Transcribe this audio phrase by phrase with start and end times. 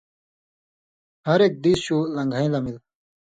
[1.27, 2.77] ہر ایک دیس شُو لن٘گھَیں لمِل۔